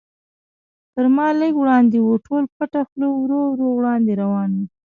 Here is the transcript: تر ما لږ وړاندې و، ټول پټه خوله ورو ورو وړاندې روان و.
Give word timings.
تر 0.93 1.05
ما 1.15 1.27
لږ 1.39 1.53
وړاندې 1.59 1.97
و، 2.01 2.07
ټول 2.25 2.43
پټه 2.55 2.81
خوله 2.87 3.07
ورو 3.11 3.41
ورو 3.51 3.67
وړاندې 3.77 4.13
روان 4.21 4.49
و. 4.57 4.61